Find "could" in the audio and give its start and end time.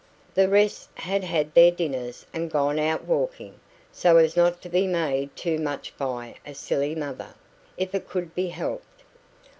8.09-8.33